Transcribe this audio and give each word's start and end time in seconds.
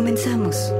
Comenzamos. 0.00 0.72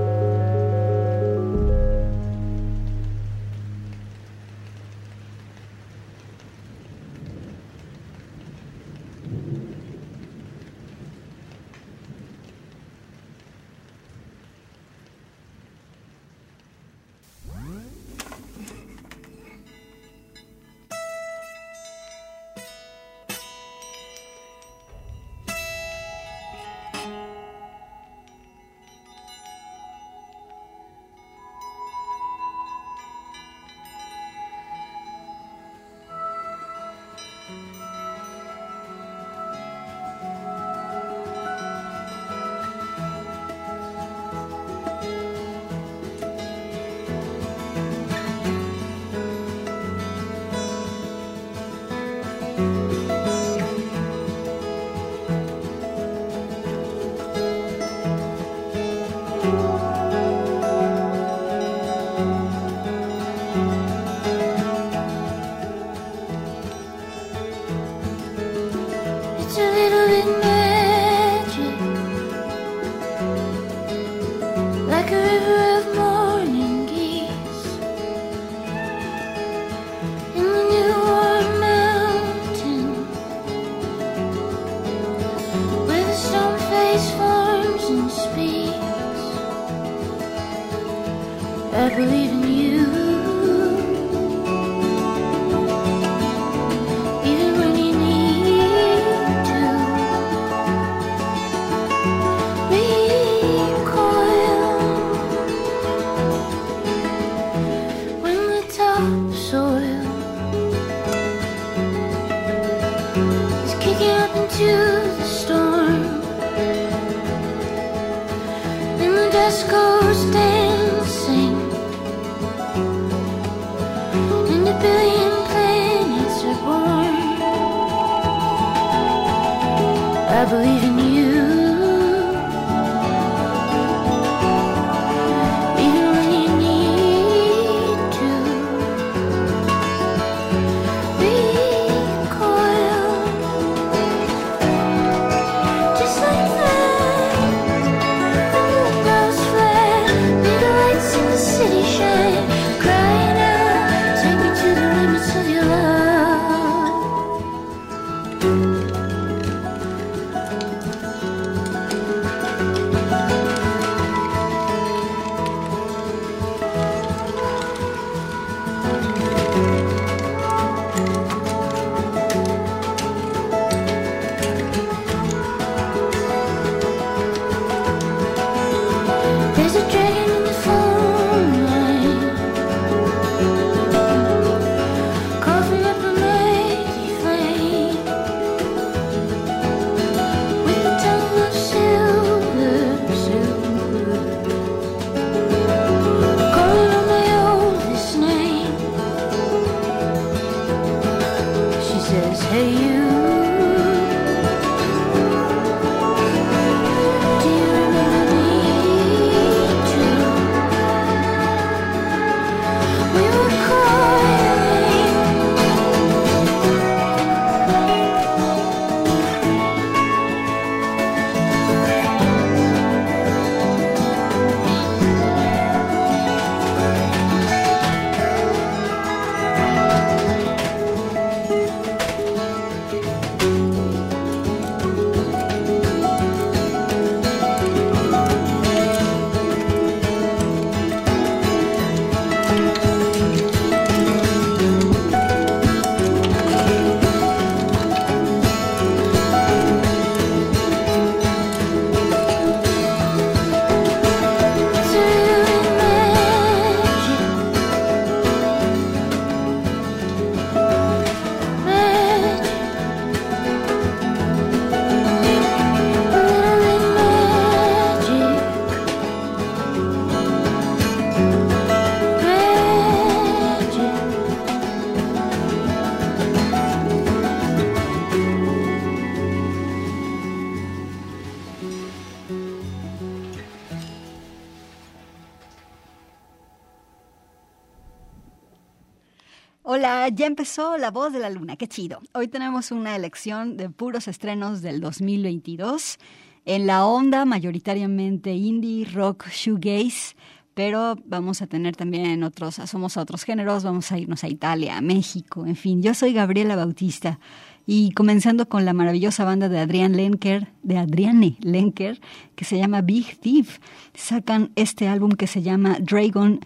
Hola, 289.80 290.10
ya 290.10 290.26
empezó 290.26 290.76
La 290.76 290.90
Voz 290.90 291.10
de 291.10 291.20
la 291.20 291.30
Luna, 291.30 291.56
qué 291.56 291.66
chido. 291.66 292.02
Hoy 292.12 292.28
tenemos 292.28 292.70
una 292.70 292.94
elección 292.94 293.56
de 293.56 293.70
puros 293.70 294.08
estrenos 294.08 294.60
del 294.60 294.78
2022 294.78 295.96
en 296.44 296.66
la 296.66 296.84
onda 296.84 297.24
mayoritariamente 297.24 298.34
indie, 298.34 298.84
rock, 298.84 299.28
shoegaze, 299.30 300.16
pero 300.52 300.96
vamos 301.06 301.40
a 301.40 301.46
tener 301.46 301.76
también 301.76 302.22
otros, 302.24 302.56
somos 302.66 302.98
a 302.98 303.00
otros 303.00 303.24
géneros, 303.24 303.64
vamos 303.64 303.90
a 303.90 303.98
irnos 303.98 304.22
a 304.22 304.28
Italia, 304.28 304.76
a 304.76 304.82
México, 304.82 305.46
en 305.46 305.56
fin. 305.56 305.82
Yo 305.82 305.94
soy 305.94 306.12
Gabriela 306.12 306.56
Bautista 306.56 307.18
y 307.64 307.92
comenzando 307.92 308.50
con 308.50 308.66
la 308.66 308.74
maravillosa 308.74 309.24
banda 309.24 309.48
de 309.48 309.60
Adrián 309.60 309.96
Lenker, 309.96 310.48
de 310.62 310.76
Adriane 310.76 311.38
Lenker, 311.40 312.02
que 312.34 312.44
se 312.44 312.58
llama 312.58 312.82
Big 312.82 313.18
Thief. 313.18 313.60
Sacan 313.94 314.52
este 314.56 314.88
álbum 314.88 315.12
que 315.12 315.26
se 315.26 315.40
llama 315.40 315.78
Dragon 315.80 316.40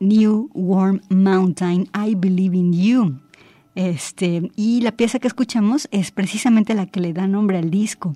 New 0.00 0.50
Warm 0.54 1.00
Mountain, 1.10 1.88
I 1.94 2.14
Believe 2.14 2.56
in 2.56 2.72
You. 2.72 3.18
Este, 3.78 4.50
y 4.56 4.80
la 4.80 4.96
pieza 4.96 5.20
que 5.20 5.28
escuchamos 5.28 5.86
es 5.92 6.10
precisamente 6.10 6.74
la 6.74 6.86
que 6.86 6.98
le 6.98 7.12
da 7.12 7.28
nombre 7.28 7.58
al 7.58 7.70
disco. 7.70 8.12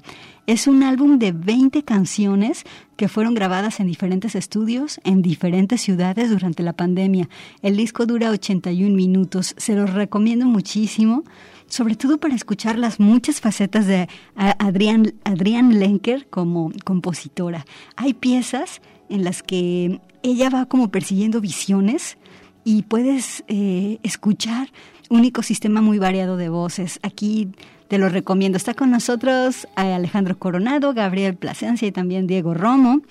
Es 0.49 0.67
un 0.67 0.83
álbum 0.83 1.21
de 1.21 1.31
20 1.31 1.85
canciones 1.85 2.65
que 2.97 3.07
fueron 3.07 3.35
grabadas 3.35 3.79
en 3.79 3.87
diferentes 3.87 4.35
estudios, 4.35 5.01
en 5.05 5.23
diferentes 5.23 5.81
ciudades 5.81 6.31
durante 6.31 6.65
la 6.65 6.73
pandemia. 6.73 7.29
El 7.63 7.77
disco 7.77 8.07
dura 8.07 8.31
81 8.31 8.97
minutos, 8.97 9.55
se 9.57 9.77
los 9.77 9.95
recomiendo 9.95 10.47
muchísimo, 10.47 11.23
sobre 11.67 11.95
todo 11.95 12.19
para 12.19 12.35
escuchar 12.35 12.77
las 12.77 12.99
muchas 12.99 13.41
facetas 13.41 13.87
de 13.87 14.09
Adrián, 14.35 15.15
Adrián 15.23 15.79
Lenker 15.79 16.27
como 16.29 16.73
compositora. 16.85 17.65
Hay 17.95 18.15
piezas 18.15 18.83
en 19.09 19.23
las 19.23 19.45
que 19.45 20.01
ella 20.23 20.51
va 20.51 20.67
como 20.67 20.91
persiguiendo 20.91 21.41
visiones 21.41 22.19
y 22.65 22.83
puedes 22.83 23.45
eh, 23.49 23.99
escuchar 24.03 24.69
un 25.11 25.25
ecosistema 25.25 25.83
muy 25.83 25.99
variado 25.99 26.37
de 26.37 26.49
voces. 26.49 26.99
Aquí 27.03 27.51
te 27.89 27.99
lo 27.99 28.09
recomiendo. 28.09 28.57
Está 28.57 28.75
con 28.75 28.91
nosotros 28.91 29.67
eh, 29.77 29.93
Alejandro 29.93 30.39
Coronado, 30.39 30.95
Gabriel 30.95 31.37
Plasencia 31.37 31.87
y 31.87 31.93
también 31.93 32.27
Diego 32.27 32.55
Romo. 32.55 33.03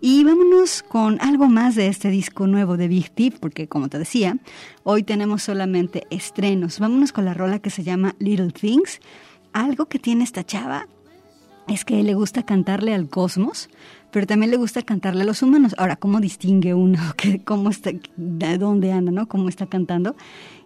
Y 0.00 0.24
vámonos 0.24 0.82
con 0.82 1.20
algo 1.20 1.48
más 1.48 1.74
de 1.74 1.88
este 1.88 2.08
disco 2.08 2.46
nuevo 2.46 2.78
de 2.78 2.88
Big 2.88 3.10
Tip, 3.10 3.34
porque 3.38 3.68
como 3.68 3.90
te 3.90 3.98
decía, 3.98 4.38
hoy 4.82 5.02
tenemos 5.02 5.42
solamente 5.42 6.06
estrenos. 6.08 6.78
Vámonos 6.78 7.12
con 7.12 7.26
la 7.26 7.34
rola 7.34 7.58
que 7.58 7.68
se 7.68 7.82
llama 7.82 8.14
Little 8.18 8.52
Things. 8.52 9.00
Algo 9.52 9.86
que 9.86 9.98
tiene 9.98 10.24
esta 10.24 10.42
chava 10.42 10.86
es 11.68 11.84
que 11.84 12.02
le 12.02 12.14
gusta 12.14 12.44
cantarle 12.44 12.94
al 12.94 13.08
cosmos, 13.08 13.68
pero 14.10 14.26
también 14.26 14.50
le 14.50 14.56
gusta 14.56 14.82
cantarle 14.82 15.22
a 15.22 15.26
los 15.26 15.42
humanos. 15.42 15.74
Ahora, 15.78 15.96
¿cómo 15.96 16.20
distingue 16.20 16.74
uno 16.74 16.98
cómo 17.44 17.70
está, 17.70 17.90
de 18.16 18.58
dónde 18.58 18.92
anda, 18.92 19.12
no? 19.12 19.28
Cómo 19.28 19.48
está 19.48 19.66
cantando. 19.66 20.16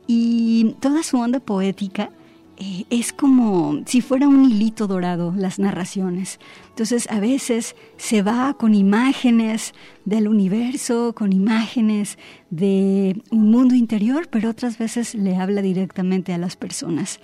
Y 0.06 0.76
toda 0.80 1.02
su 1.02 1.18
onda 1.18 1.40
poética 1.40 2.10
eh, 2.56 2.84
es 2.90 3.12
como 3.12 3.82
si 3.86 4.00
fuera 4.00 4.28
un 4.28 4.44
hilito 4.44 4.86
dorado, 4.86 5.34
las 5.36 5.58
narraciones. 5.58 6.38
Entonces, 6.68 7.10
a 7.10 7.18
veces 7.18 7.74
se 7.96 8.22
va 8.22 8.54
con 8.54 8.74
imágenes 8.74 9.74
del 10.04 10.28
universo, 10.28 11.14
con 11.14 11.32
imágenes 11.32 12.18
de 12.50 13.20
un 13.30 13.50
mundo 13.50 13.74
interior, 13.74 14.28
pero 14.30 14.50
otras 14.50 14.78
veces 14.78 15.14
le 15.14 15.36
habla 15.36 15.62
directamente 15.62 16.32
a 16.32 16.38
las 16.38 16.56
personas. 16.56 17.18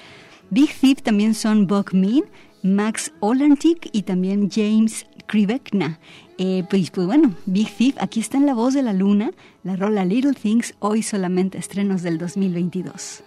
Big 0.50 0.72
Thief 0.80 1.02
también 1.02 1.34
son 1.34 1.68
Mean, 1.92 2.24
Max 2.62 3.12
Olantik 3.20 3.88
y 3.92 4.02
también 4.02 4.50
James 4.50 5.06
Krivekna. 5.30 6.00
Eh, 6.38 6.64
pues, 6.68 6.90
pues 6.90 7.06
bueno, 7.06 7.34
Big 7.46 7.68
Thief, 7.70 7.94
aquí 8.00 8.18
está 8.18 8.36
en 8.36 8.46
La 8.46 8.54
Voz 8.54 8.74
de 8.74 8.82
la 8.82 8.92
Luna, 8.92 9.30
la 9.62 9.76
rola 9.76 10.04
Little 10.04 10.34
Things, 10.34 10.74
hoy 10.80 11.04
solamente 11.04 11.56
estrenos 11.56 12.02
del 12.02 12.18
2022. 12.18 13.22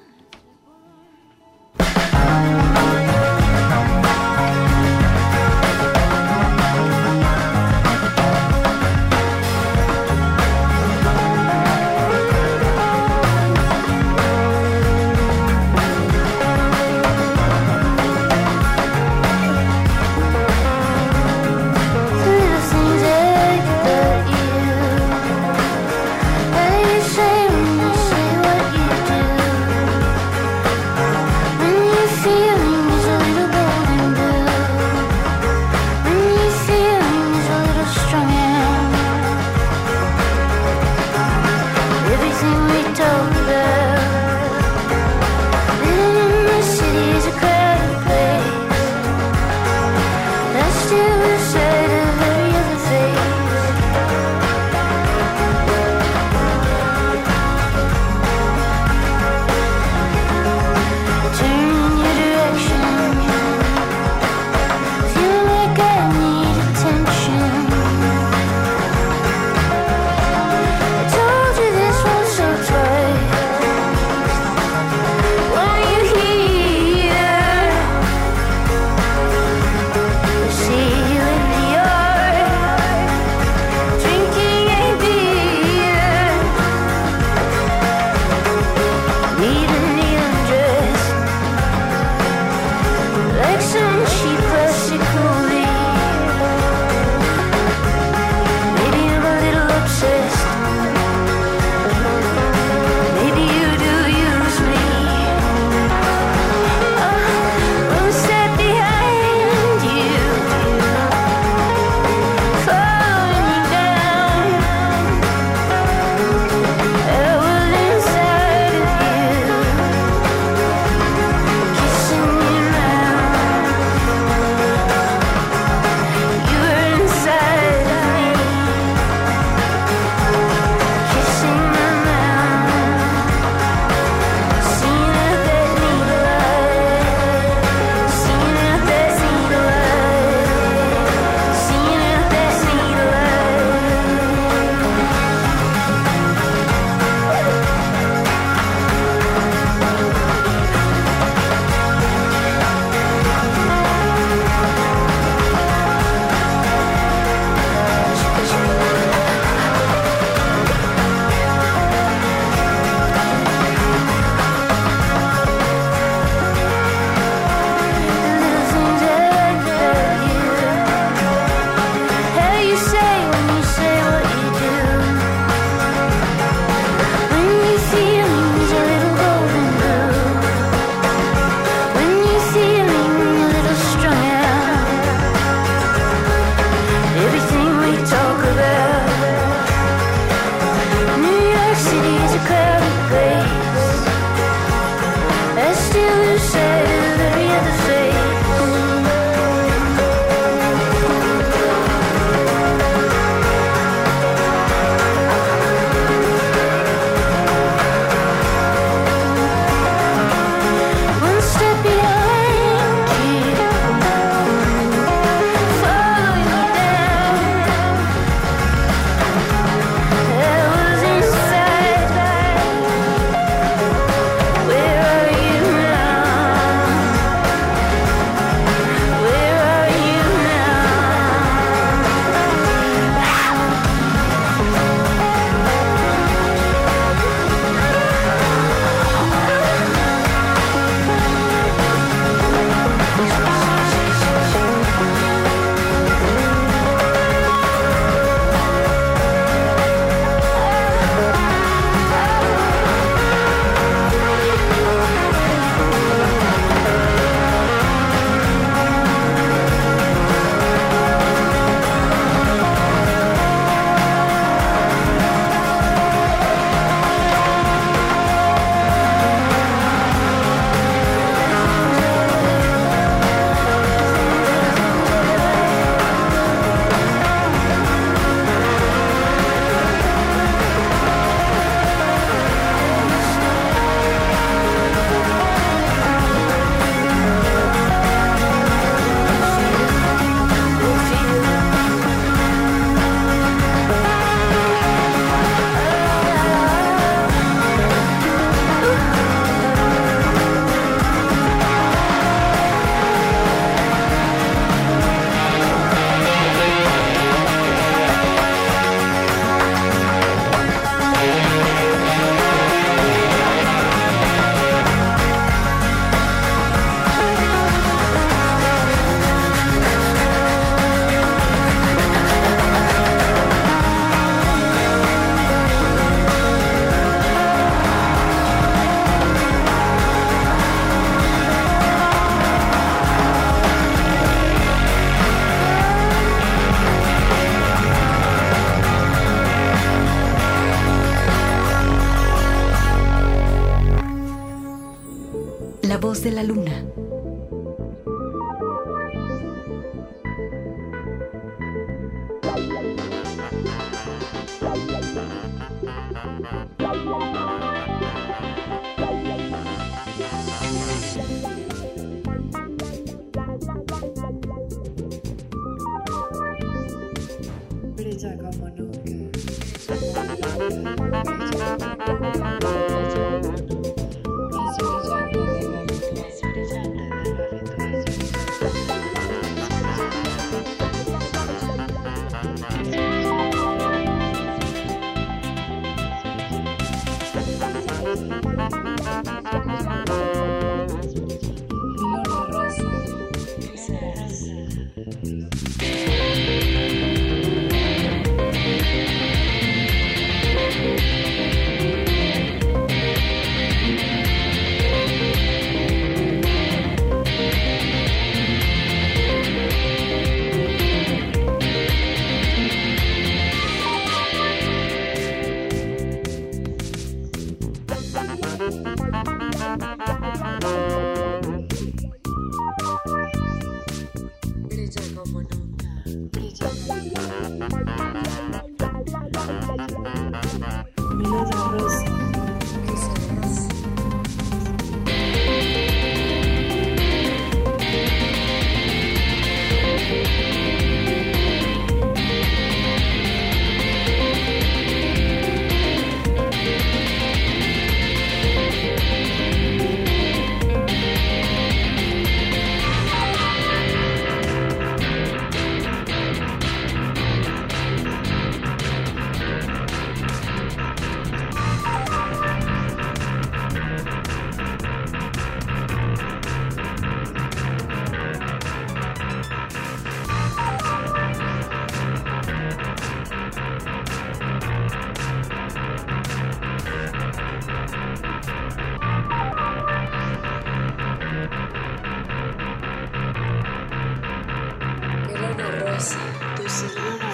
Y 486.73 487.32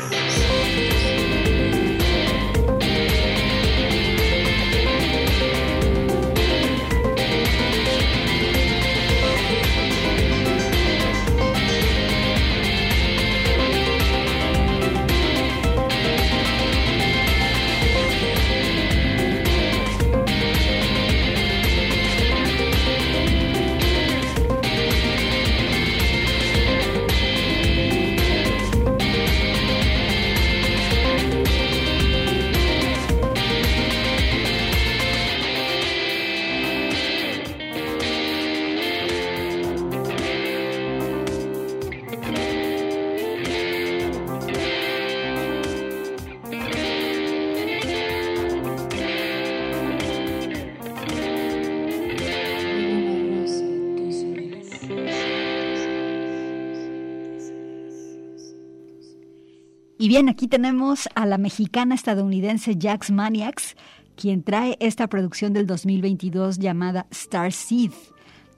aquí 60.27 60.47
tenemos 60.47 61.07
a 61.15 61.25
la 61.25 61.38
mexicana 61.38 61.95
estadounidense 61.95 62.75
Jax 62.77 63.11
Maniacs, 63.11 63.77
quien 64.17 64.43
trae 64.43 64.75
esta 64.81 65.07
producción 65.07 65.53
del 65.53 65.65
2022 65.65 66.57
llamada 66.57 67.05
Star 67.11 67.53
Seed. 67.53 67.91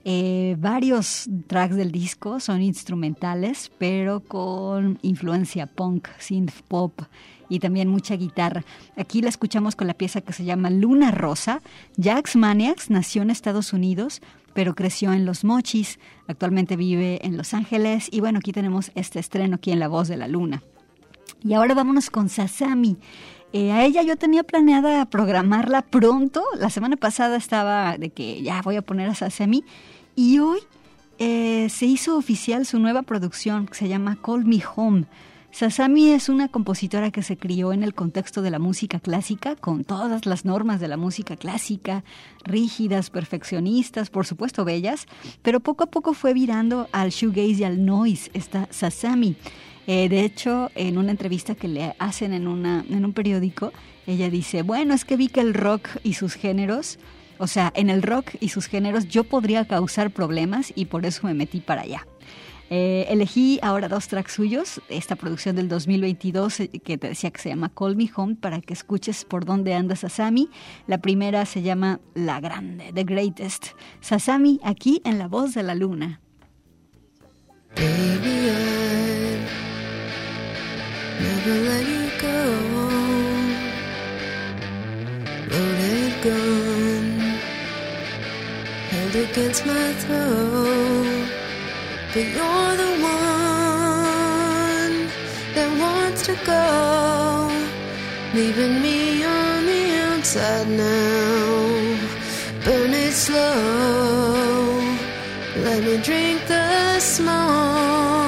Eh, 0.04 0.56
varios 0.58 1.30
tracks 1.46 1.76
del 1.76 1.92
disco 1.92 2.40
son 2.40 2.64
instrumentales, 2.64 3.72
pero 3.78 4.22
con 4.22 4.98
influencia 5.04 5.68
punk, 5.68 6.08
synth 6.18 6.62
pop 6.68 7.02
y 7.48 7.60
también 7.60 7.90
mucha 7.90 8.16
guitarra. 8.16 8.64
Aquí 8.98 9.22
la 9.22 9.30
escuchamos 9.30 9.76
con 9.76 9.86
la 9.86 9.94
pieza 9.94 10.22
que 10.22 10.34
se 10.34 10.46
llama 10.46 10.72
Luna 10.72 11.12
Rosa. 11.12 11.62
Jax 12.02 12.38
Maniacs 12.38 12.90
nació 12.90 13.22
en 13.22 13.30
Estados 13.30 13.74
Unidos, 13.74 14.22
pero 14.56 14.74
creció 14.74 15.14
en 15.14 15.26
Los 15.26 15.44
Mochis. 15.44 16.00
Actualmente 16.28 16.76
vive 16.76 17.20
en 17.24 17.38
Los 17.38 17.54
Ángeles 17.54 18.08
y 18.12 18.20
bueno, 18.20 18.40
aquí 18.40 18.52
tenemos 18.52 18.92
este 18.96 19.20
estreno 19.20 19.58
aquí 19.58 19.72
en 19.72 19.80
La 19.80 19.90
Voz 19.90 20.08
de 20.08 20.18
la 20.18 20.28
Luna. 20.28 20.64
Y 21.44 21.54
ahora 21.54 21.74
vámonos 21.74 22.10
con 22.10 22.30
Sasami. 22.30 22.98
Eh, 23.54 23.72
a 23.72 23.84
ella 23.84 24.02
yo 24.04 24.16
tenía 24.16 24.44
planeada 24.44 25.06
programarla 25.06 25.82
pronto. 25.82 26.44
La 26.58 26.70
semana 26.70 26.96
pasada 26.96 27.36
estaba 27.38 27.98
de 27.98 28.10
que 28.10 28.42
ya 28.42 28.62
voy 28.62 28.78
a 28.78 28.82
poner 28.82 29.10
a 29.10 29.16
Sasami. 29.16 29.64
Y 30.16 30.40
hoy 30.40 30.60
eh, 31.20 31.68
se 31.70 31.86
hizo 31.86 32.18
oficial 32.18 32.66
su 32.66 32.80
nueva 32.80 33.04
producción 33.04 33.68
que 33.68 33.76
se 33.76 33.88
llama 33.88 34.18
Call 34.22 34.46
Me 34.46 34.62
Home. 34.76 35.06
Sasami 35.52 36.12
es 36.12 36.30
una 36.30 36.48
compositora 36.48 37.12
que 37.12 37.24
se 37.24 37.36
crió 37.36 37.74
en 37.74 37.84
el 37.84 37.94
contexto 37.94 38.42
de 38.42 38.52
la 38.52 38.60
música 38.60 39.02
clásica, 39.02 39.58
con 39.58 39.84
todas 39.84 40.26
las 40.26 40.46
normas 40.46 40.80
de 40.80 40.88
la 40.88 40.96
música 40.96 41.36
clásica, 41.36 42.06
rígidas, 42.46 43.10
perfeccionistas, 43.10 44.10
por 44.10 44.26
supuesto 44.26 44.64
bellas, 44.64 45.08
pero 45.42 45.60
poco 45.60 45.84
a 45.84 45.88
poco 45.88 46.14
fue 46.14 46.34
virando 46.34 46.88
al 46.94 47.10
shoegaze 47.10 47.62
y 47.62 47.64
al 47.66 47.86
noise, 47.86 48.32
esta 48.34 48.70
Sasami. 48.72 49.36
Eh, 49.94 50.08
de 50.08 50.24
hecho, 50.24 50.72
en 50.76 50.98
una 50.98 51.12
entrevista 51.12 51.54
que 51.54 51.68
le 51.68 51.96
hacen 52.00 52.32
en, 52.32 52.48
una, 52.48 52.86
en 52.90 53.04
un 53.04 53.12
periódico, 53.12 53.74
ella 54.08 54.30
dice, 54.30 54.62
bueno, 54.62 54.94
es 54.94 55.04
que 55.04 55.18
vi 55.18 55.28
que 55.28 55.42
el 55.42 55.54
rock 55.54 55.90
y 56.02 56.14
sus 56.14 56.36
géneros, 56.36 56.98
o 57.40 57.48
sea, 57.48 57.74
en 57.76 57.90
el 57.90 58.02
rock 58.02 58.36
y 58.40 58.48
sus 58.48 58.68
géneros 58.68 59.10
yo 59.10 59.26
podría 59.26 59.66
causar 59.66 60.12
problemas 60.12 60.72
y 60.78 60.86
por 60.86 61.06
eso 61.06 61.28
me 61.28 61.34
metí 61.34 61.60
para 61.60 61.82
allá. 61.82 62.08
Eh, 62.70 63.06
elegí 63.10 63.60
ahora 63.62 63.90
dos 63.90 64.08
tracks 64.08 64.32
suyos, 64.32 64.80
esta 64.88 65.18
producción 65.18 65.58
del 65.58 65.68
2022 65.68 66.62
eh, 66.62 66.70
que 66.70 66.98
te 66.98 67.10
decía 67.10 67.30
que 67.32 67.42
se 67.42 67.50
llama 67.50 67.70
Call 67.76 67.98
Me 67.98 68.10
Home, 68.16 68.36
para 68.36 68.62
que 68.62 68.72
escuches 68.72 69.26
por 69.26 69.44
dónde 69.44 69.74
anda 69.74 69.98
Sasami. 69.98 70.48
La 70.88 71.00
primera 71.00 71.46
se 71.46 71.64
llama 71.64 72.00
La 72.14 72.40
Grande, 72.40 72.94
The 72.94 73.04
Greatest. 73.04 73.66
Sasami 74.00 74.62
aquí 74.64 75.02
en 75.04 75.20
La 75.20 75.28
Voz 75.28 75.54
de 75.54 75.64
la 75.64 75.76
Luna. 75.76 76.22
Never 81.46 81.60
let 81.64 81.88
you 81.88 82.10
go. 82.20 82.40
Loaded 85.52 86.14
gun 86.22 87.20
held 88.90 89.16
against 89.16 89.66
my 89.66 89.94
throat, 89.94 91.28
but 92.14 92.26
you're 92.36 92.76
the 92.84 92.92
one 93.02 93.90
that 95.56 95.70
wants 95.80 96.22
to 96.28 96.36
go, 96.46 97.50
leaving 98.34 98.82
me 98.82 99.24
on 99.24 99.66
the 99.66 99.96
outside 100.10 100.68
now. 100.68 101.98
Burn 102.64 102.94
it 102.94 103.14
slow, 103.14 104.80
let 105.58 105.84
me 105.84 105.98
drink 106.02 106.46
the 106.48 107.00
smoke. 107.00 108.21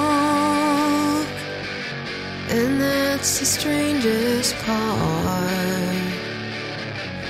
That's 3.24 3.40
the 3.40 3.46
strangest 3.46 4.54
part. 4.66 5.00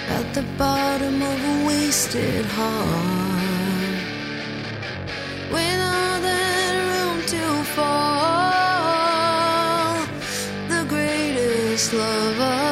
At 0.10 0.34
the 0.34 0.42
bottom 0.58 1.22
of 1.22 1.40
a 1.54 1.68
wasted 1.68 2.46
heart. 2.46 4.02
When 5.52 5.80
all 5.80 6.20
that 6.20 6.74
room 6.90 7.22
to 7.34 7.64
fall, 7.76 8.74
the 10.68 10.84
greatest 10.90 11.94
lover. 11.94 12.63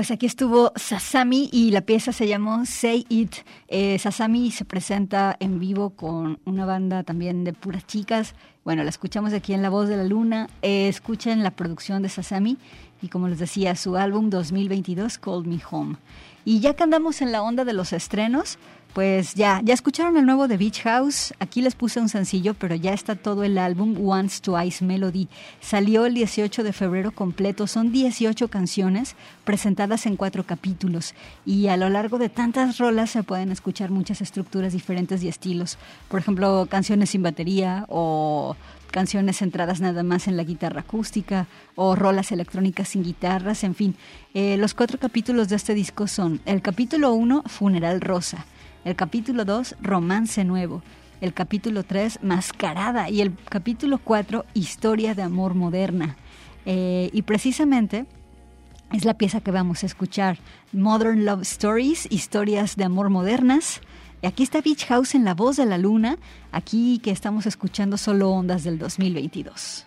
Pues 0.00 0.10
aquí 0.10 0.24
estuvo 0.24 0.72
Sasami 0.76 1.50
y 1.52 1.72
la 1.72 1.82
pieza 1.82 2.10
se 2.10 2.26
llamó 2.26 2.64
Say 2.64 3.04
It. 3.10 3.34
Eh, 3.68 3.98
Sasami 3.98 4.50
se 4.50 4.64
presenta 4.64 5.36
en 5.40 5.60
vivo 5.60 5.90
con 5.90 6.38
una 6.46 6.64
banda 6.64 7.02
también 7.02 7.44
de 7.44 7.52
puras 7.52 7.86
chicas. 7.86 8.34
Bueno, 8.64 8.82
la 8.82 8.88
escuchamos 8.88 9.34
aquí 9.34 9.52
en 9.52 9.60
La 9.60 9.68
Voz 9.68 9.90
de 9.90 9.98
la 9.98 10.04
Luna. 10.04 10.48
Eh, 10.62 10.88
escuchen 10.88 11.42
la 11.42 11.50
producción 11.50 12.00
de 12.00 12.08
Sasami 12.08 12.56
y 13.02 13.08
como 13.08 13.28
les 13.28 13.40
decía, 13.40 13.76
su 13.76 13.98
álbum 13.98 14.30
2022, 14.30 15.18
Called 15.18 15.44
Me 15.44 15.60
Home. 15.70 15.96
Y 16.46 16.60
ya 16.60 16.72
que 16.72 16.82
andamos 16.82 17.20
en 17.20 17.30
la 17.30 17.42
onda 17.42 17.66
de 17.66 17.74
los 17.74 17.92
estrenos, 17.92 18.58
pues 18.92 19.34
ya, 19.34 19.60
ya 19.62 19.72
escucharon 19.72 20.16
el 20.16 20.26
nuevo 20.26 20.48
de 20.48 20.56
Beach 20.56 20.82
House. 20.82 21.32
Aquí 21.38 21.62
les 21.62 21.76
puse 21.76 22.00
un 22.00 22.08
sencillo, 22.08 22.54
pero 22.54 22.74
ya 22.74 22.92
está 22.92 23.14
todo 23.14 23.44
el 23.44 23.56
álbum 23.56 23.96
Once 24.04 24.40
Twice 24.40 24.84
Melody. 24.84 25.28
Salió 25.60 26.06
el 26.06 26.14
18 26.14 26.64
de 26.64 26.72
febrero 26.72 27.12
completo. 27.12 27.68
Son 27.68 27.92
18 27.92 28.48
canciones 28.48 29.14
presentadas 29.44 30.06
en 30.06 30.16
cuatro 30.16 30.44
capítulos. 30.44 31.14
Y 31.46 31.68
a 31.68 31.76
lo 31.76 31.88
largo 31.88 32.18
de 32.18 32.28
tantas 32.28 32.78
rolas 32.78 33.10
se 33.10 33.22
pueden 33.22 33.52
escuchar 33.52 33.90
muchas 33.90 34.20
estructuras 34.20 34.72
diferentes 34.72 35.22
y 35.22 35.28
estilos. 35.28 35.78
Por 36.08 36.18
ejemplo, 36.18 36.66
canciones 36.68 37.10
sin 37.10 37.22
batería 37.22 37.86
o 37.88 38.56
canciones 38.90 39.38
centradas 39.38 39.80
nada 39.80 40.02
más 40.02 40.26
en 40.26 40.36
la 40.36 40.42
guitarra 40.42 40.80
acústica 40.80 41.46
o 41.76 41.94
rolas 41.94 42.32
electrónicas 42.32 42.88
sin 42.88 43.04
guitarras, 43.04 43.62
en 43.62 43.76
fin. 43.76 43.94
Eh, 44.34 44.56
los 44.56 44.74
cuatro 44.74 44.98
capítulos 44.98 45.48
de 45.48 45.56
este 45.56 45.74
disco 45.74 46.08
son 46.08 46.40
el 46.44 46.60
capítulo 46.60 47.12
1, 47.12 47.44
Funeral 47.46 48.00
Rosa. 48.00 48.46
El 48.84 48.96
capítulo 48.96 49.44
2, 49.44 49.76
Romance 49.82 50.42
Nuevo. 50.44 50.82
El 51.20 51.34
capítulo 51.34 51.82
3, 51.82 52.20
Mascarada. 52.22 53.10
Y 53.10 53.20
el 53.20 53.34
capítulo 53.36 53.98
4, 53.98 54.46
Historia 54.54 55.14
de 55.14 55.22
Amor 55.22 55.54
Moderna. 55.54 56.16
Eh, 56.64 57.10
y 57.12 57.22
precisamente 57.22 58.06
es 58.92 59.04
la 59.04 59.14
pieza 59.14 59.40
que 59.40 59.50
vamos 59.50 59.82
a 59.82 59.86
escuchar. 59.86 60.38
Modern 60.72 61.24
Love 61.26 61.42
Stories, 61.42 62.08
historias 62.10 62.76
de 62.76 62.84
amor 62.84 63.10
modernas. 63.10 63.82
Y 64.22 64.26
aquí 64.26 64.42
está 64.42 64.60
Beach 64.62 64.86
House 64.86 65.14
en 65.14 65.24
La 65.24 65.34
Voz 65.34 65.56
de 65.56 65.66
la 65.66 65.78
Luna, 65.78 66.18
aquí 66.52 66.98
que 66.98 67.10
estamos 67.10 67.46
escuchando 67.46 67.96
solo 67.96 68.30
ondas 68.30 68.64
del 68.64 68.78
2022. 68.78 69.86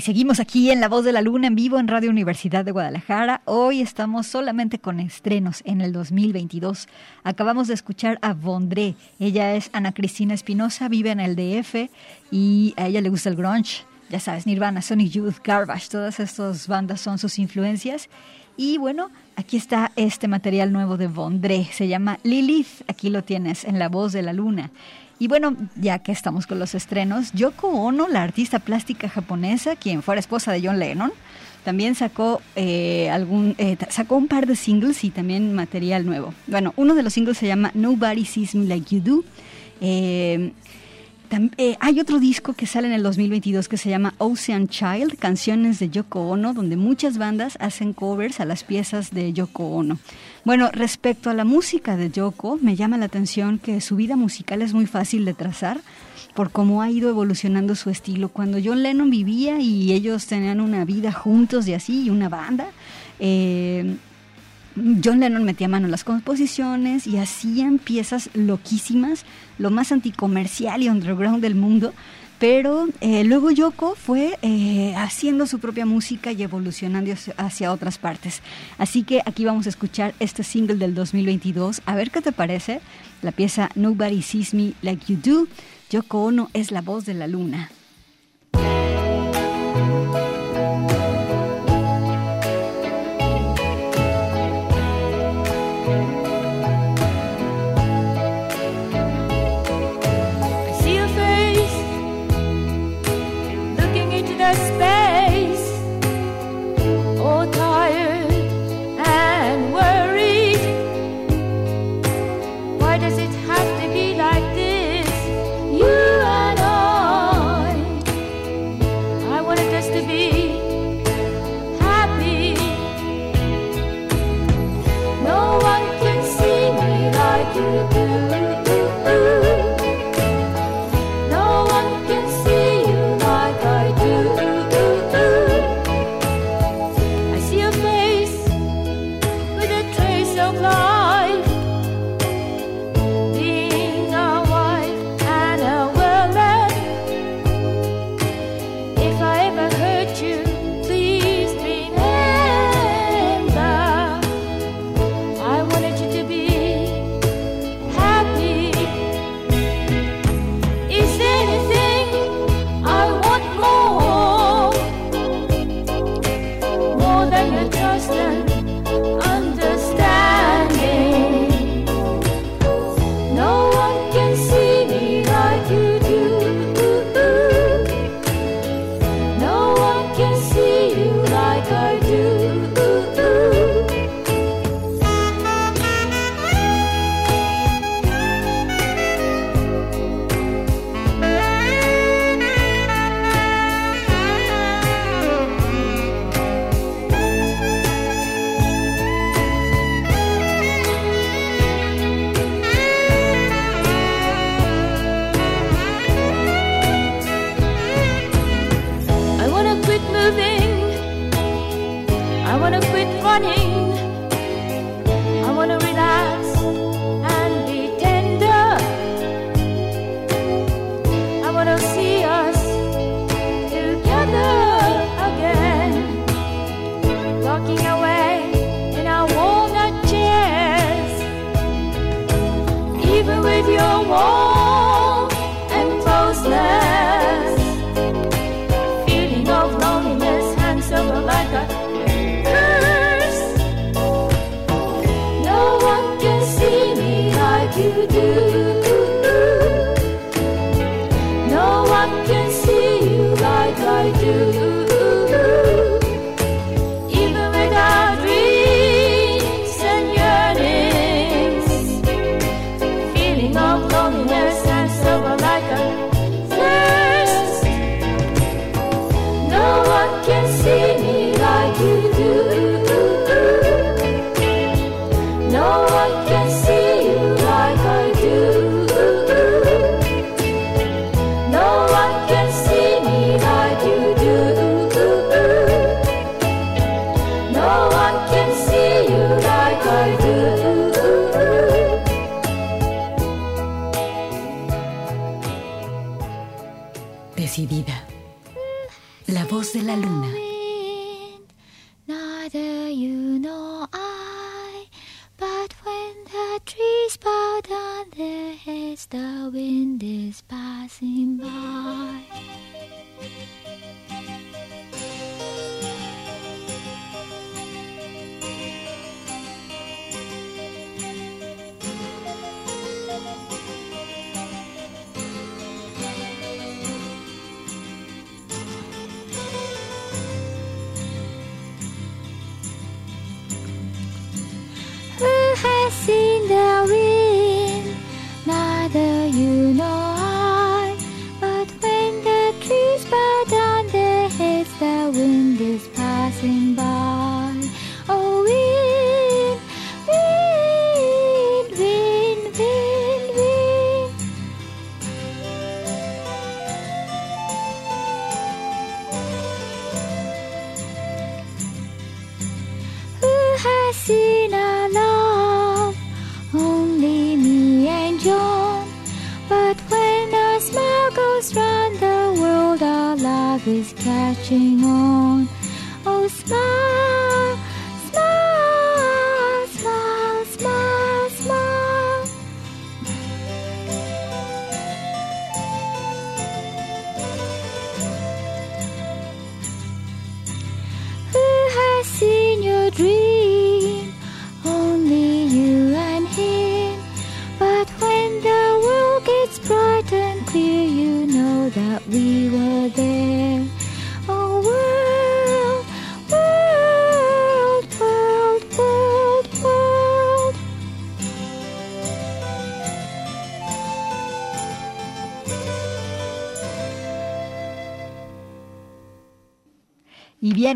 Seguimos 0.00 0.40
aquí 0.40 0.70
en 0.70 0.80
La 0.80 0.88
Voz 0.88 1.04
de 1.04 1.12
la 1.12 1.20
Luna 1.20 1.46
en 1.46 1.54
vivo 1.54 1.78
en 1.78 1.86
Radio 1.86 2.08
Universidad 2.08 2.64
de 2.64 2.72
Guadalajara. 2.72 3.42
Hoy 3.44 3.82
estamos 3.82 4.26
solamente 4.26 4.78
con 4.78 4.98
estrenos 4.98 5.60
en 5.66 5.82
el 5.82 5.92
2022. 5.92 6.88
Acabamos 7.22 7.68
de 7.68 7.74
escuchar 7.74 8.18
a 8.22 8.32
Vondré. 8.32 8.94
Ella 9.18 9.54
es 9.54 9.68
Ana 9.74 9.92
Cristina 9.92 10.32
Espinosa, 10.32 10.88
vive 10.88 11.10
en 11.10 11.20
el 11.20 11.36
DF 11.36 11.90
y 12.30 12.72
a 12.78 12.86
ella 12.86 13.02
le 13.02 13.10
gusta 13.10 13.28
el 13.28 13.36
grunge. 13.36 13.84
Ya 14.08 14.20
sabes, 14.20 14.46
Nirvana, 14.46 14.80
Sonic 14.80 15.12
Youth, 15.12 15.36
Garbage, 15.44 15.90
todas 15.90 16.18
estas 16.18 16.66
bandas 16.66 17.00
son 17.02 17.18
sus 17.18 17.38
influencias. 17.38 18.08
Y 18.56 18.78
bueno, 18.78 19.10
aquí 19.36 19.58
está 19.58 19.92
este 19.96 20.28
material 20.28 20.72
nuevo 20.72 20.96
de 20.96 21.08
Vondré. 21.08 21.64
Se 21.72 21.88
llama 21.88 22.18
Lilith. 22.22 22.84
Aquí 22.88 23.10
lo 23.10 23.22
tienes 23.22 23.64
en 23.64 23.78
La 23.78 23.88
Voz 23.88 24.12
de 24.12 24.22
la 24.22 24.32
Luna. 24.32 24.70
Y 25.20 25.28
bueno, 25.28 25.54
ya 25.76 25.98
que 25.98 26.12
estamos 26.12 26.46
con 26.46 26.58
los 26.58 26.74
estrenos, 26.74 27.32
Yoko 27.34 27.68
Ono, 27.68 28.08
la 28.08 28.22
artista 28.22 28.58
plástica 28.58 29.06
japonesa, 29.06 29.76
quien 29.76 30.02
fuera 30.02 30.18
esposa 30.18 30.50
de 30.50 30.62
John 30.66 30.78
Lennon, 30.78 31.12
también 31.62 31.94
sacó 31.94 32.40
eh, 32.56 33.10
algún 33.10 33.54
eh, 33.58 33.76
sacó 33.90 34.16
un 34.16 34.28
par 34.28 34.46
de 34.46 34.56
singles 34.56 35.04
y 35.04 35.10
también 35.10 35.52
material 35.52 36.06
nuevo. 36.06 36.32
Bueno, 36.46 36.72
uno 36.76 36.94
de 36.94 37.02
los 37.02 37.12
singles 37.12 37.36
se 37.36 37.46
llama 37.46 37.70
Nobody 37.74 38.24
Sees 38.24 38.54
Me 38.54 38.64
Like 38.64 38.96
You 38.96 39.02
Do. 39.02 39.24
Eh, 39.82 40.52
eh, 41.58 41.76
hay 41.80 42.00
otro 42.00 42.18
disco 42.18 42.54
que 42.54 42.66
sale 42.66 42.88
en 42.88 42.92
el 42.92 43.02
2022 43.02 43.68
que 43.68 43.76
se 43.76 43.88
llama 43.88 44.14
Ocean 44.18 44.66
Child, 44.68 45.16
canciones 45.18 45.78
de 45.78 45.88
Yoko 45.88 46.28
Ono, 46.28 46.54
donde 46.54 46.76
muchas 46.76 47.18
bandas 47.18 47.56
hacen 47.60 47.92
covers 47.92 48.40
a 48.40 48.44
las 48.44 48.64
piezas 48.64 49.12
de 49.12 49.32
Yoko 49.32 49.66
Ono. 49.68 49.98
Bueno, 50.44 50.70
respecto 50.72 51.30
a 51.30 51.34
la 51.34 51.44
música 51.44 51.96
de 51.96 52.10
Yoko, 52.10 52.58
me 52.60 52.74
llama 52.74 52.98
la 52.98 53.04
atención 53.06 53.58
que 53.58 53.80
su 53.80 53.96
vida 53.96 54.16
musical 54.16 54.60
es 54.62 54.74
muy 54.74 54.86
fácil 54.86 55.24
de 55.24 55.34
trazar 55.34 55.80
por 56.34 56.50
cómo 56.50 56.82
ha 56.82 56.90
ido 56.90 57.08
evolucionando 57.08 57.74
su 57.74 57.90
estilo. 57.90 58.28
Cuando 58.28 58.58
John 58.62 58.82
Lennon 58.82 59.10
vivía 59.10 59.60
y 59.60 59.92
ellos 59.92 60.26
tenían 60.26 60.60
una 60.60 60.84
vida 60.84 61.12
juntos 61.12 61.68
y 61.68 61.74
así, 61.74 62.04
y 62.04 62.10
una 62.10 62.28
banda, 62.28 62.66
eh, 63.18 63.96
John 65.02 65.20
Lennon 65.20 65.44
metía 65.44 65.68
mano 65.68 65.86
en 65.86 65.90
las 65.90 66.04
composiciones 66.04 67.06
y 67.06 67.18
hacían 67.18 67.78
piezas 67.78 68.30
loquísimas, 68.34 69.24
lo 69.58 69.70
más 69.70 69.92
anticomercial 69.92 70.82
y 70.82 70.88
underground 70.88 71.42
del 71.42 71.54
mundo. 71.54 71.92
Pero 72.38 72.88
eh, 73.02 73.22
luego 73.24 73.50
Yoko 73.50 73.94
fue 73.94 74.38
eh, 74.40 74.94
haciendo 74.96 75.46
su 75.46 75.58
propia 75.58 75.84
música 75.84 76.32
y 76.32 76.42
evolucionando 76.42 77.12
hacia, 77.36 77.70
otras 77.70 77.98
partes. 77.98 78.40
Así 78.78 79.02
que 79.02 79.20
aquí 79.26 79.44
vamos 79.44 79.66
a 79.66 79.68
escuchar 79.68 80.14
este 80.20 80.42
single 80.42 80.76
del 80.76 80.94
2022. 80.94 81.82
A 81.84 81.94
ver 81.94 82.10
qué 82.10 82.22
te 82.22 82.32
parece. 82.32 82.80
La 83.20 83.32
pieza 83.32 83.68
Nobody 83.74 84.22
Sees 84.22 84.54
Me 84.54 84.72
Like 84.80 85.12
You 85.12 85.18
Do. 85.22 85.48
Yoko 85.90 86.24
Ono 86.24 86.48
es 86.54 86.70
la 86.70 86.80
voz 86.80 87.04
de 87.04 87.12
la 87.12 87.26
luna. 87.26 87.70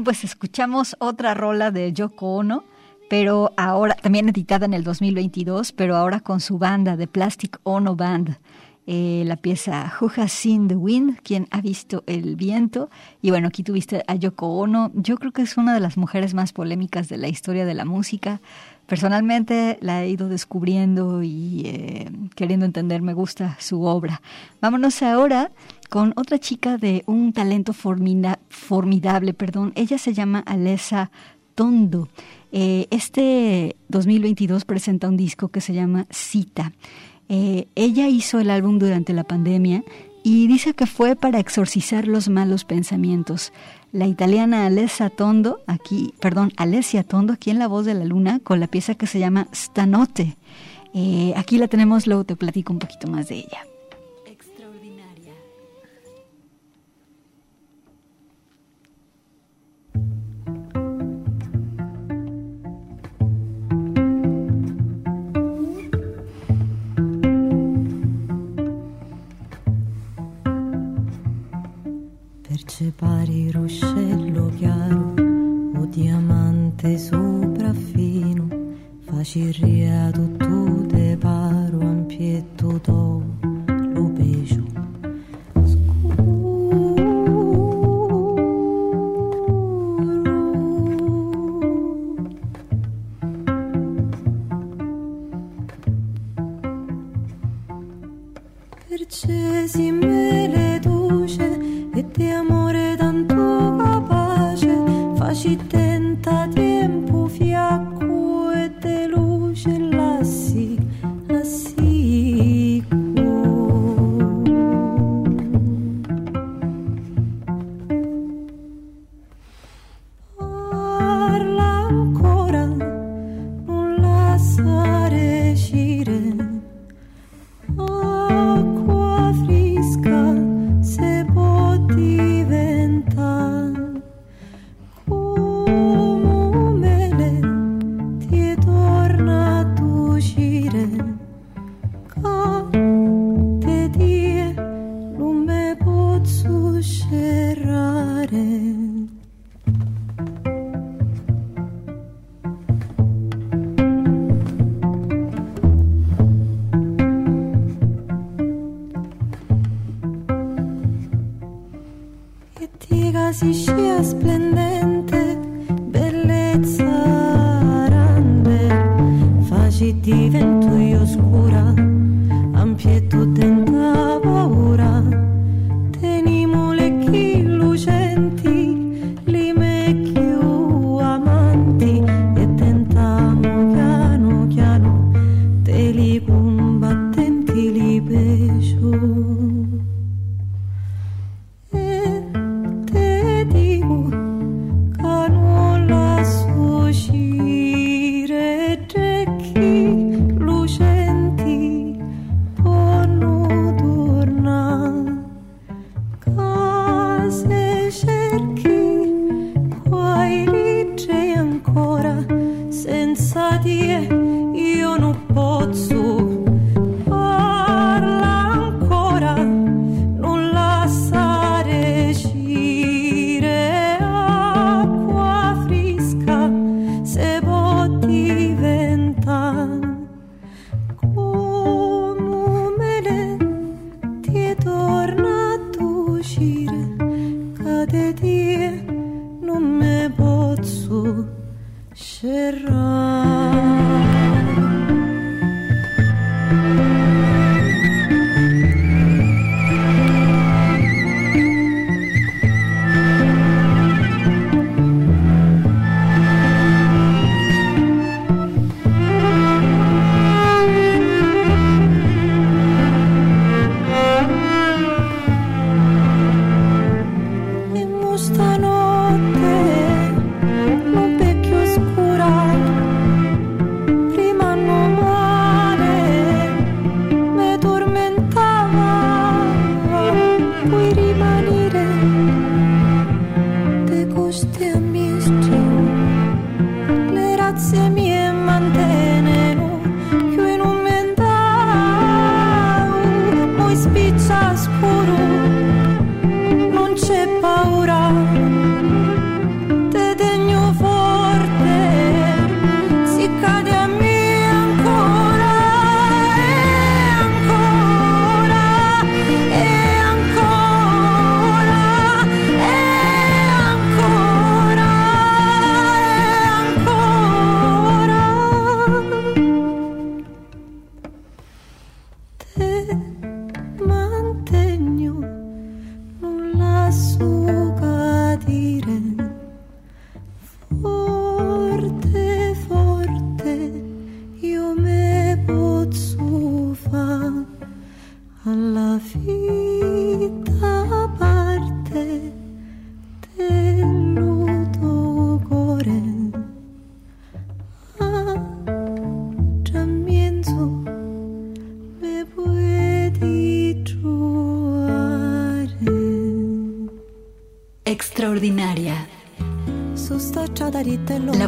Pues 0.04 0.22
escuchamos 0.22 0.96
otra 0.98 1.34
rola 1.34 1.70
de 1.70 1.92
Yoko 1.92 2.36
Ono, 2.36 2.64
pero 3.08 3.52
ahora, 3.56 3.94
también 3.94 4.28
editada 4.28 4.66
en 4.66 4.74
el 4.74 4.84
2022, 4.84 5.72
pero 5.72 5.96
ahora 5.96 6.20
con 6.20 6.40
su 6.40 6.58
banda, 6.58 6.96
de 6.96 7.06
Plastic 7.06 7.58
Ono 7.64 7.96
Band. 7.96 8.36
Eh, 8.86 9.22
la 9.24 9.36
pieza 9.36 9.90
Who 9.98 10.10
Has 10.18 10.30
Seen 10.30 10.68
the 10.68 10.76
Wind, 10.76 11.20
quien 11.22 11.48
ha 11.50 11.62
visto 11.62 12.04
el 12.06 12.36
viento. 12.36 12.90
Y 13.22 13.30
bueno, 13.30 13.48
aquí 13.48 13.62
tuviste 13.62 14.04
a 14.06 14.14
Yoko 14.14 14.58
Ono. 14.58 14.92
Yo 14.94 15.16
creo 15.16 15.32
que 15.32 15.40
es 15.40 15.56
una 15.56 15.72
de 15.72 15.80
las 15.80 15.96
mujeres 15.96 16.34
más 16.34 16.52
polémicas 16.52 17.08
de 17.08 17.16
la 17.16 17.28
historia 17.28 17.64
de 17.64 17.72
la 17.72 17.86
música. 17.86 18.42
Personalmente 18.86 19.78
la 19.80 20.04
he 20.04 20.10
ido 20.10 20.28
descubriendo 20.28 21.22
y 21.22 21.62
eh, 21.64 22.10
queriendo 22.34 22.66
entender, 22.66 23.00
me 23.02 23.14
gusta 23.14 23.56
su 23.58 23.82
obra. 23.82 24.20
Vámonos 24.60 25.02
ahora 25.02 25.50
con 25.88 26.12
otra 26.16 26.38
chica 26.38 26.76
de 26.76 27.02
un 27.06 27.32
talento 27.32 27.72
formida- 27.72 28.38
formidable, 28.48 29.32
perdón. 29.32 29.72
Ella 29.74 29.96
se 29.98 30.12
llama 30.12 30.40
Alessa 30.40 31.10
Tondo. 31.54 32.08
Eh, 32.52 32.86
este 32.90 33.76
2022 33.88 34.64
presenta 34.64 35.08
un 35.08 35.16
disco 35.16 35.48
que 35.48 35.60
se 35.60 35.72
llama 35.72 36.06
Cita. 36.10 36.72
Eh, 37.28 37.68
ella 37.74 38.08
hizo 38.08 38.38
el 38.38 38.50
álbum 38.50 38.78
durante 38.78 39.12
la 39.14 39.24
pandemia 39.24 39.82
y 40.22 40.46
dice 40.46 40.74
que 40.74 40.86
fue 40.86 41.16
para 41.16 41.38
exorcizar 41.38 42.06
los 42.06 42.28
malos 42.28 42.64
pensamientos. 42.64 43.52
La 43.94 44.08
italiana 44.08 44.66
Alessia 44.66 45.08
Tondo, 45.08 45.60
aquí, 45.68 46.14
perdón, 46.18 46.52
Alessia 46.56 47.04
Tondo, 47.04 47.32
aquí 47.32 47.50
en 47.50 47.60
La 47.60 47.68
Voz 47.68 47.86
de 47.86 47.94
la 47.94 48.04
Luna, 48.04 48.40
con 48.42 48.58
la 48.58 48.66
pieza 48.66 48.96
que 48.96 49.06
se 49.06 49.20
llama 49.20 49.46
Stanote. 49.54 50.36
Eh, 50.94 51.32
aquí 51.36 51.58
la 51.58 51.68
tenemos, 51.68 52.08
luego 52.08 52.24
te 52.24 52.34
platico 52.34 52.72
un 52.72 52.80
poquito 52.80 53.06
más 53.06 53.28
de 53.28 53.36
ella. 53.36 53.64
Percepari 72.64 73.50
ruscello 73.50 74.50
chiaro 74.56 75.12
o 75.76 75.84
diamante 75.84 76.96
sopraffino, 76.96 78.48
facirria 79.00 80.10
tutto 80.10 80.86
te 80.86 81.14
paro, 81.20 81.80
ampietto 81.80 82.80
do, 82.82 83.22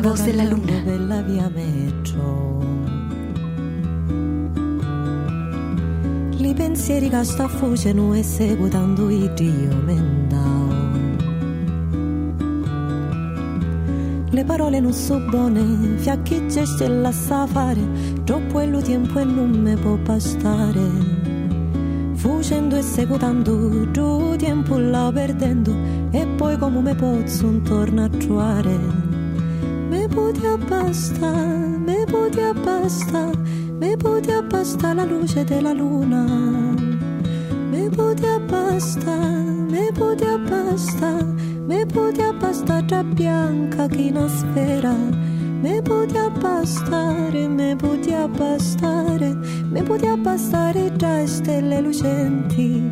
voz 0.08 0.22
della 0.24 0.44
luna. 0.44 1.06
la 1.06 1.20
via 1.22 1.50
metro 1.52 2.64
Li 6.38 6.54
pensieri 6.54 7.08
che 7.08 7.24
sta 7.24 7.48
fuceno 7.48 8.14
e 8.14 8.22
seguitando 8.22 9.10
il 9.10 9.32
Dio 9.34 9.74
mendao 9.84 10.74
Le 14.30 14.44
parole 14.44 14.80
non 14.80 14.92
so 14.92 15.18
buone, 15.18 15.96
fiacchi 15.96 16.46
gesti 16.48 16.84
e 16.84 16.88
la 16.88 17.10
sa 17.10 17.46
fare 17.46 17.80
Troppo 18.24 18.60
è 18.60 18.66
lo 18.66 18.80
tempo 18.80 19.18
e 19.18 19.24
non 19.24 19.50
me 19.50 19.76
può 19.76 19.96
bastare. 19.96 21.14
Fucendo 22.14 22.76
e 22.76 22.82
seguitando, 22.82 23.90
tu 23.92 24.34
tempo 24.36 24.76
la 24.78 25.10
perdendo 25.14 25.74
E 26.10 26.26
poi 26.36 26.58
come 26.58 26.80
me 26.80 26.94
posso 26.94 27.60
torno 27.62 28.04
a 28.04 28.08
trovare 28.08 28.95
puoi 30.46 30.52
abbastare, 30.54 31.78
mi 31.78 32.04
puoi 32.06 32.40
abbastare, 32.40 33.38
mi 33.78 33.96
puoi 33.96 34.30
abbastare 34.30 34.94
la 34.94 35.04
luce 35.04 35.44
della 35.44 35.72
luna. 35.72 36.24
Me 37.70 37.88
puoi 37.90 38.14
abbastare, 38.24 39.42
me 39.70 39.90
puoi 39.92 40.22
abbastare, 40.22 41.24
me 41.66 41.84
puoi 41.86 42.20
abbastare 42.20 42.84
già 42.86 43.02
bianca 43.02 43.88
che 43.88 44.00
in 44.00 44.28
sfera. 44.28 44.94
Me 45.60 45.82
puoi 45.82 46.16
abbastare, 46.16 47.48
me 47.48 47.74
puoi 47.74 48.14
abbastare, 48.14 49.36
me 49.68 49.82
puoi 49.82 50.06
abbastare 50.06 50.92
tra 50.96 51.26
stelle 51.26 51.80
lucenti. 51.80 52.88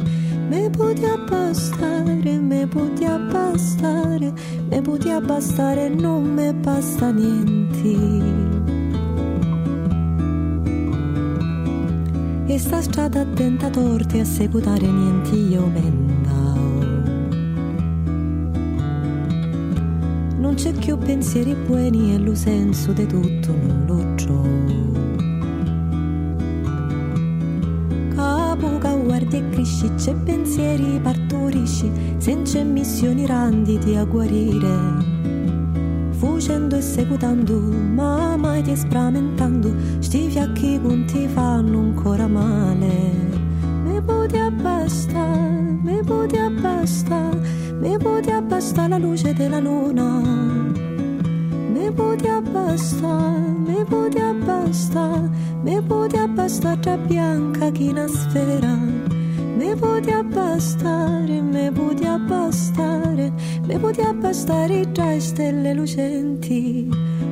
Me 0.49 0.71
puoi 0.71 1.05
abbastare, 1.05 2.39
me 2.39 2.67
puoi 2.67 3.05
abbastare. 3.05 4.33
Me 4.75 4.83
puti 4.83 5.09
abbastare, 5.09 5.89
non 5.89 6.25
me 6.35 6.53
basta 6.53 7.13
niente. 7.13 7.95
E 12.47 12.59
sta 12.59 12.83
strada 12.83 13.21
attenta 13.21 13.71
torti 13.71 14.19
a 14.19 14.25
seguitare 14.25 14.85
niente 14.85 15.37
io 15.37 15.67
mendao 15.67 16.43
non 20.39 20.55
c'è 20.55 20.73
più 20.73 20.99
pensieri 20.99 21.55
buoni 21.55 22.15
e 22.15 22.19
lo 22.19 22.35
senso 22.35 22.93
di 22.93 23.07
tutto 23.07 23.53
non 23.53 23.85
lo 23.87 24.15
capo 28.15 28.79
che 28.79 29.03
guardi 29.05 29.37
e 29.37 29.49
cresci 29.51 29.93
c'è 29.95 30.15
pensieri 30.15 30.99
partorisci 31.55 31.91
senza 32.19 32.63
missioni 32.65 33.27
randiti 33.27 33.95
a 33.95 34.05
guarire 34.05 35.13
Fucendo 36.11 36.77
e 36.77 36.81
seguitando, 36.81 37.59
ma 37.61 38.37
mai 38.37 38.63
ti 38.63 38.75
spramentando, 38.75 39.75
sti 39.99 40.31
fiacchi 40.31 40.81
con 40.81 41.05
ti 41.05 41.27
fanno 41.29 41.81
ancora 41.81 42.27
male. 42.27 43.13
Me 43.85 44.01
puoi 44.01 44.39
abbasta, 44.39 45.27
mi 45.83 46.01
puti 46.03 46.37
abbasta, 46.37 47.31
mi 47.79 47.99
puti 47.99 48.31
abbasta 48.31 48.89
la 48.89 48.97
luce 48.97 49.35
della 49.35 49.59
luna. 49.59 50.23
Mi 51.73 51.93
puti 51.93 52.27
abbasta, 52.27 53.31
mi 53.67 53.85
puti 53.85 54.19
abbasta, 54.19 55.31
mi 55.63 55.83
puti 55.83 56.17
abbasta 56.17 56.77
tra 56.77 56.97
bianca 56.97 57.71
che 57.71 57.89
una 57.89 58.07
sfera 58.07 58.74
me 59.75 59.81
puoi 59.81 60.13
abbastare, 60.13 61.43
me 61.43 61.73
puoi 61.73 62.07
abbastare, 62.07 63.33
me 63.67 63.79
puoi 63.79 64.01
abbastare 64.07 64.93
tra 64.93 65.19
stelle 65.19 65.75
lucenti. 65.75 66.89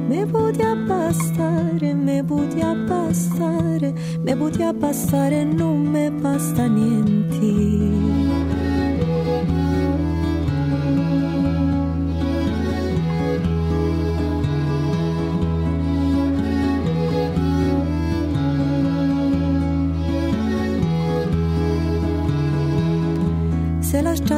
Me 0.08 0.26
puoi 0.26 0.60
abbastare, 0.60 1.94
me 1.94 2.24
puoi 2.24 2.60
abbastare, 2.60 3.94
me 4.22 4.36
puoi 4.36 4.62
abbastare, 4.62 5.44
non 5.44 5.82
me 5.82 6.10
basta 6.10 6.66
niente. 6.66 8.11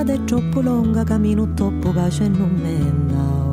Strada 0.04 0.12
è 0.12 0.24
troppo 0.24 0.60
lunga, 0.60 1.02
cammino 1.02 1.54
troppo 1.54 1.90
cace 1.90 2.24
e 2.24 2.28
non 2.28 2.50
me 2.50 2.76
andavo. 2.76 3.52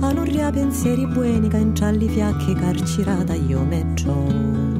A 0.00 0.12
non 0.12 0.24
ria 0.24 0.50
pensieri 0.50 1.06
buoni 1.06 1.48
che 1.48 1.56
intralli 1.58 2.08
fiacchi 2.08 2.54
carcerata 2.54 3.34
io 3.34 3.64
me 3.64 3.86
trovo. 3.94 4.74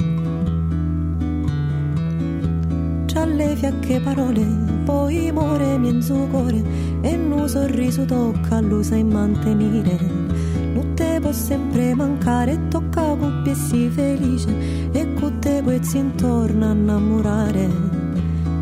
Tra 3.06 3.24
le 3.24 3.54
fiacche 3.56 4.00
parole, 4.00 4.44
poi 4.84 5.30
more 5.32 5.78
mienzo 5.78 6.26
cuore 6.30 6.62
e 7.02 7.14
un 7.14 7.48
sorriso 7.48 8.04
tocca 8.04 8.60
lo 8.60 8.82
sai 8.82 9.04
mantenere. 9.04 10.34
Non 10.76 10.92
te 10.92 11.18
può 11.22 11.32
sempre 11.32 11.94
mancare, 11.94 12.68
tocca 12.68 13.16
coppie 13.16 13.52
e 13.52 13.54
si 13.54 13.88
felice 13.88 14.90
e 14.92 15.14
con 15.14 15.38
te 15.38 15.62
si 15.80 15.96
intorno 15.96 16.66
a 16.66 16.72
innamorare. 16.72 17.66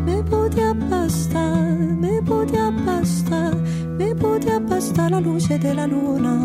Me 0.05 0.23
potia 0.23 0.73
bastare, 0.73 1.73
me 1.73 2.21
potia 2.23 2.71
bastare, 2.71 3.57
me 3.97 4.15
potia 4.15 4.61
bastare 4.61 5.09
la 5.09 5.19
luce 5.19 5.57
della 5.57 5.85
luna. 5.85 6.35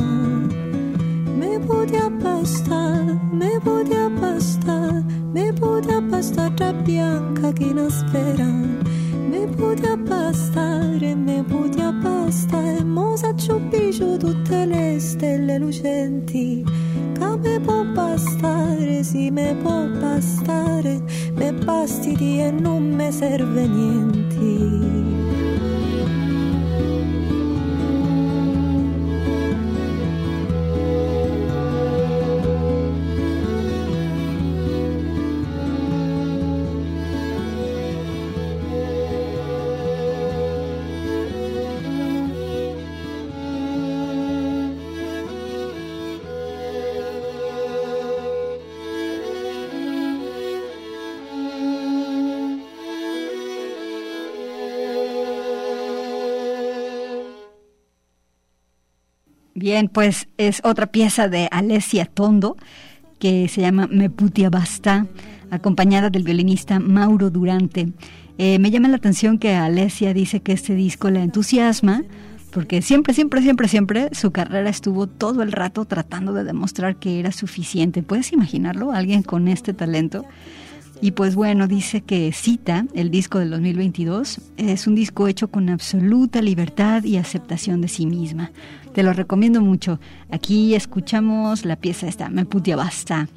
Me 1.37 1.61
potia 1.65 2.11
bastare, 2.11 3.21
me 3.31 3.61
potia 3.63 4.09
bastare, 4.09 5.05
me 5.31 5.53
potia 5.53 6.01
bastare 6.01 6.55
tra 6.55 6.73
bianca 6.73 7.53
che 7.53 7.73
non 7.73 7.89
spera. 7.89 8.45
Me 8.45 9.47
potia 9.55 9.97
abbastare, 10.31 11.15
me 11.17 11.43
puti 11.43 11.81
abbastare, 11.81 12.85
mo 12.85 13.17
s'acciubbiscio 13.17 14.17
tutte 14.17 14.65
le 14.65 15.01
stelle 15.01 15.59
lucenti. 15.59 16.65
Che 17.19 17.37
me 17.39 17.61
può 17.61 17.85
bastare, 17.85 19.03
sì 19.03 19.31
me 19.31 19.57
può 19.61 19.89
bastare, 19.89 21.03
me 21.35 21.53
basti 21.53 22.15
di 22.15 22.41
e 22.41 22.51
non 22.53 22.95
me 22.95 23.11
serve 23.11 23.67
niente. 23.67 25.20
Bien, 59.61 59.91
pues 59.91 60.27
es 60.39 60.63
otra 60.65 60.87
pieza 60.87 61.29
de 61.29 61.47
Alessia 61.53 62.07
Tondo 62.07 62.57
que 63.19 63.47
se 63.47 63.61
llama 63.61 63.89
Me 63.89 64.09
putia 64.09 64.49
basta, 64.49 65.07
acompañada 65.51 66.09
del 66.09 66.23
violinista 66.23 66.81
Mauro 66.81 67.29
Durante. 67.29 67.93
Eh, 68.39 68.59
me 68.59 68.71
llama 68.71 68.89
la 68.89 68.97
atención 68.97 69.37
que 69.37 69.55
Alessia 69.55 70.15
dice 70.15 70.41
que 70.41 70.53
este 70.53 70.75
disco 70.75 71.11
la 71.11 71.23
entusiasma 71.23 72.05
porque 72.55 72.81
siempre, 72.81 73.13
siempre, 73.13 73.43
siempre, 73.43 73.69
siempre 73.69 74.09
su 74.13 74.31
carrera 74.31 74.71
estuvo 74.71 75.07
todo 75.07 75.43
el 75.43 75.53
rato 75.53 75.85
tratando 75.85 76.33
de 76.33 76.45
demostrar 76.45 76.97
que 76.97 77.21
era 77.21 77.31
suficiente. 77.31 78.03
¿Puedes 78.03 78.33
imaginarlo? 78.33 78.93
Alguien 78.93 79.23
con 79.23 79.47
este 79.47 79.75
talento. 79.75 80.25
Y 81.03 81.13
pues 81.13 81.35
bueno, 81.35 81.67
dice 81.67 82.03
que 82.03 82.31
cita 82.33 82.85
el 82.95 83.11
disco 83.11 83.39
del 83.39 83.51
2022. 83.51 84.41
Es 84.59 84.87
un 84.87 84.95
disco 84.95 85.29
hecho 85.29 85.51
con 85.51 85.71
absoluta 85.71 86.43
libertad 86.43 87.05
y 87.05 87.17
aceptación 87.17 87.81
de 87.81 87.89
sí 87.89 88.05
misma. 88.05 88.53
Te 88.93 89.03
lo 89.03 89.13
recomiendo 89.13 89.63
mucho. 89.63 89.99
Aquí 90.31 90.75
escuchamos 90.75 91.65
la 91.65 91.77
pieza 91.77 92.07
esta, 92.07 92.29
Me 92.29 92.45
putia 92.45 92.77
basta. 92.77 93.29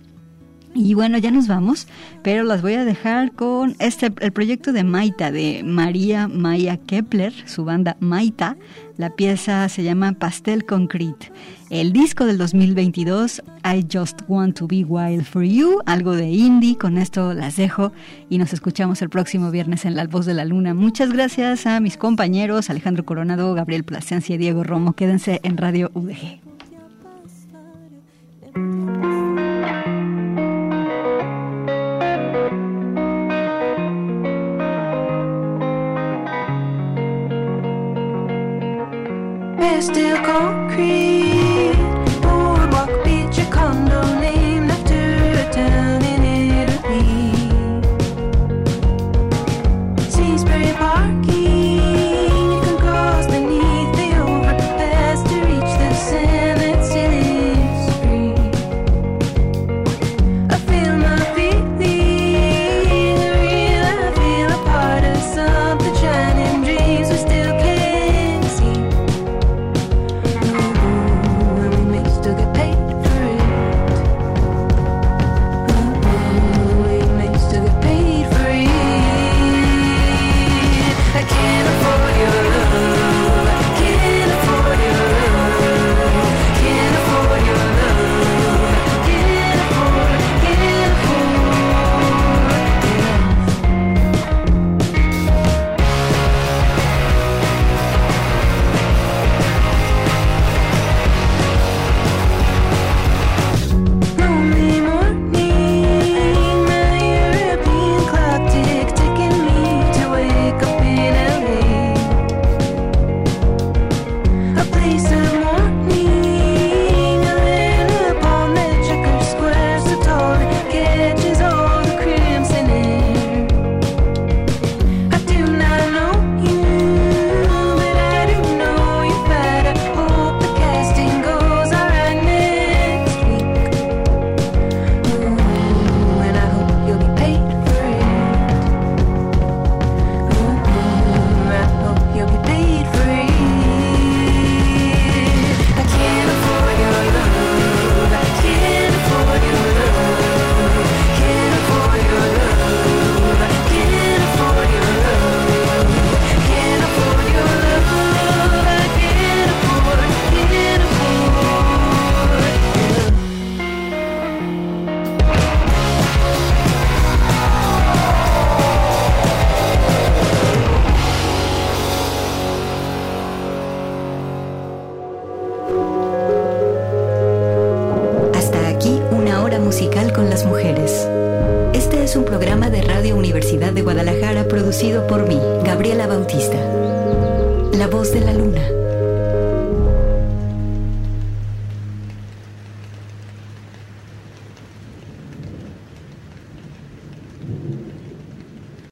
Y 0.75 0.95
bueno, 0.95 1.19
ya 1.19 1.29
nos 1.29 1.47
vamos, 1.47 1.87
pero 2.23 2.43
las 2.43 2.63
voy 2.63 2.73
a 2.73 2.83
dejar 2.83 3.33
con 3.33 3.75
este 3.77 4.11
el 4.19 4.31
proyecto 4.31 4.73
de 4.73 4.83
Maita 4.83 5.31
de 5.31 5.61
María 5.63 6.27
Maya 6.27 6.77
Kepler, 6.77 7.31
su 7.45 7.63
banda 7.63 7.95
Maita. 7.99 8.57
La 8.97 9.11
pieza 9.11 9.69
se 9.69 9.83
llama 9.83 10.13
Pastel 10.13 10.65
Concrete. 10.65 11.31
El 11.69 11.93
disco 11.93 12.25
del 12.25 12.37
2022, 12.37 13.41
I 13.63 13.85
Just 13.91 14.21
Want 14.27 14.57
to 14.57 14.67
Be 14.67 14.83
Wild 14.83 15.25
for 15.25 15.43
You, 15.43 15.79
algo 15.85 16.15
de 16.15 16.29
indie. 16.29 16.77
Con 16.77 16.97
esto 16.97 17.33
las 17.33 17.55
dejo 17.55 17.91
y 18.29 18.39
nos 18.39 18.53
escuchamos 18.53 19.01
el 19.01 19.09
próximo 19.09 19.51
viernes 19.51 19.85
en 19.85 19.95
La 19.95 20.05
Voz 20.07 20.25
de 20.25 20.33
la 20.33 20.45
Luna. 20.45 20.73
Muchas 20.73 21.11
gracias 21.11 21.67
a 21.67 21.79
mis 21.79 21.97
compañeros 21.97 22.69
Alejandro 22.69 23.05
Coronado, 23.05 23.53
Gabriel 23.53 23.83
Plasencia 23.83 24.35
y 24.35 24.39
Diego 24.39 24.63
Romo. 24.63 24.93
Quédense 24.93 25.39
en 25.43 25.57
Radio 25.57 25.91
UDG. 25.93 26.52
Still 39.83 40.15
concrete 40.23 41.32